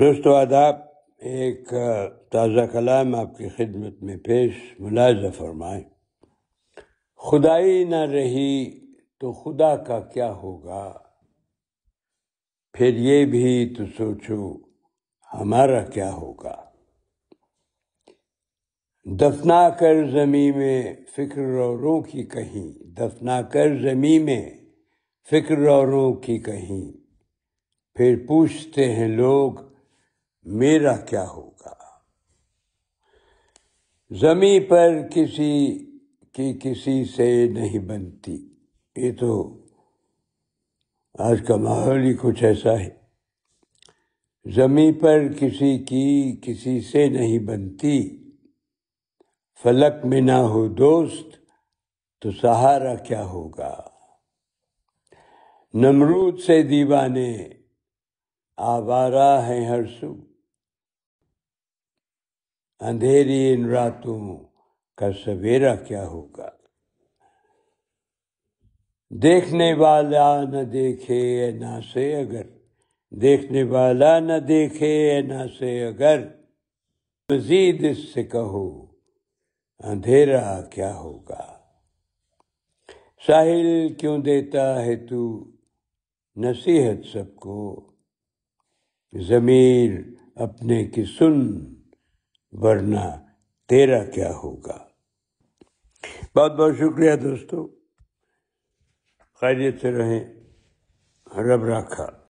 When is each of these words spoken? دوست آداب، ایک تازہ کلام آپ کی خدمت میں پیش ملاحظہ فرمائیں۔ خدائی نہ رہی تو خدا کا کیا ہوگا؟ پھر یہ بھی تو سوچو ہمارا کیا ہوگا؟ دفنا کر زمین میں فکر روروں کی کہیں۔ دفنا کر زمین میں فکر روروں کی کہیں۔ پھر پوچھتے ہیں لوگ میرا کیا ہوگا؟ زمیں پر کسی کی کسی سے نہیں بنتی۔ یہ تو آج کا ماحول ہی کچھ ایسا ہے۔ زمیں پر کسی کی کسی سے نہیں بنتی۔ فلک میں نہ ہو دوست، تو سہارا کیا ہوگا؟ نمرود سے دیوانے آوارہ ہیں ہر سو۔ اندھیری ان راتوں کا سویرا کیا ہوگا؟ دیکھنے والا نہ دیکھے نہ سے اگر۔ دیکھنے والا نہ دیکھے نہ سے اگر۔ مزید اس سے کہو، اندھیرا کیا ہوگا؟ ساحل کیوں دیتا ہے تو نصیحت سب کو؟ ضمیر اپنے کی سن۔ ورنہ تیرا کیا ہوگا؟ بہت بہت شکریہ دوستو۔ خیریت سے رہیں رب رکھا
دوست 0.00 0.26
آداب، 0.26 0.76
ایک 1.18 1.68
تازہ 2.32 2.60
کلام 2.72 3.14
آپ 3.14 3.38
کی 3.38 3.48
خدمت 3.48 4.02
میں 4.02 4.16
پیش 4.16 4.52
ملاحظہ 4.78 5.30
فرمائیں۔ 5.30 5.84
خدائی 7.16 7.84
نہ 7.84 7.96
رہی 7.96 8.80
تو 9.20 9.32
خدا 9.32 9.76
کا 9.76 10.00
کیا 10.00 10.32
ہوگا؟ 10.32 10.98
پھر 12.72 12.94
یہ 12.94 13.26
بھی 13.26 13.74
تو 13.78 13.84
سوچو 13.96 14.56
ہمارا 15.34 15.84
کیا 15.84 16.12
ہوگا؟ 16.12 16.64
دفنا 19.04 19.68
کر 19.68 20.06
زمین 20.10 20.58
میں 20.58 20.94
فکر 21.16 21.40
روروں 21.40 22.00
کی 22.00 22.22
کہیں۔ 22.22 22.84
دفنا 22.84 23.42
کر 23.42 23.76
زمین 23.76 24.24
میں 24.24 24.50
فکر 25.30 25.56
روروں 25.56 26.12
کی 26.12 26.38
کہیں۔ 26.38 26.92
پھر 27.94 28.16
پوچھتے 28.28 28.92
ہیں 28.92 29.08
لوگ 29.08 29.52
میرا 30.46 30.96
کیا 30.96 31.28
ہوگا؟ 31.28 31.74
زمیں 34.10 34.60
پر 34.60 35.08
کسی 35.14 35.86
کی 36.32 36.58
کسی 36.62 37.04
سے 37.04 37.48
نہیں 37.48 37.78
بنتی۔ 37.78 38.54
یہ 38.96 39.12
تو 39.20 39.60
آج 41.18 41.42
کا 41.48 41.56
ماحول 41.56 42.02
ہی 42.02 42.14
کچھ 42.14 42.44
ایسا 42.44 42.78
ہے۔ 42.78 42.90
زمیں 44.46 44.92
پر 44.92 45.32
کسی 45.32 45.78
کی 45.78 46.40
کسی 46.42 46.80
سے 46.80 47.08
نہیں 47.08 47.38
بنتی۔ 47.38 48.30
فلک 49.62 50.04
میں 50.04 50.20
نہ 50.20 50.32
ہو 50.32 50.68
دوست، 50.68 51.36
تو 52.20 52.30
سہارا 52.30 52.94
کیا 52.94 53.24
ہوگا؟ 53.24 53.88
نمرود 55.74 56.40
سے 56.40 56.62
دیوانے 56.62 57.48
آوارہ 58.56 59.42
ہیں 59.46 59.68
ہر 59.68 59.86
سو۔ 60.00 60.35
اندھیری 62.80 63.52
ان 63.52 63.64
راتوں 63.64 64.44
کا 64.96 65.12
سویرا 65.12 65.74
کیا 65.74 66.06
ہوگا؟ 66.06 66.48
دیکھنے 69.10 69.74
والا 69.74 70.44
نہ 70.44 70.62
دیکھے 70.62 71.50
نہ 71.50 71.80
سے 71.92 72.16
اگر۔ 72.16 72.42
دیکھنے 73.10 73.62
والا 73.62 74.18
نہ 74.18 74.38
دیکھے 74.48 75.20
نہ 75.20 75.46
سے 75.58 75.86
اگر۔ 75.86 76.28
مزید 77.32 77.84
اس 77.84 77.98
سے 77.98 78.24
کہو، 78.24 78.86
اندھیرا 79.78 80.62
کیا 80.62 80.96
ہوگا؟ 80.96 81.58
ساحل 83.26 83.94
کیوں 83.94 84.18
دیتا 84.18 84.82
ہے 84.82 84.96
تو 84.96 85.50
نصیحت 86.36 87.06
سب 87.12 87.36
کو؟ 87.36 87.90
ضمیر 89.12 89.90
اپنے 90.34 90.84
کی 90.84 91.04
سن۔ 91.04 91.75
ورنہ 92.52 93.26
تیرا 93.68 94.04
کیا 94.04 94.34
ہوگا؟ 94.34 94.86
بہت 96.36 96.52
بہت 96.52 96.74
شکریہ 96.76 97.16
دوستو۔ 97.16 97.68
خیریت 99.40 99.80
سے 99.80 99.92
رہیں 99.92 100.24
رب 101.38 101.64
رکھا 101.64 102.22